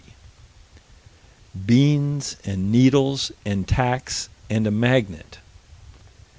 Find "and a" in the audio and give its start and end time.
4.49-4.71